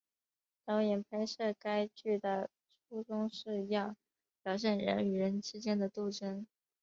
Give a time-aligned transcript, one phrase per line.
[0.65, 2.49] 导演拍摄该剧的
[2.89, 3.95] 初衷是要
[4.41, 6.47] 表现人与人之间的斗争。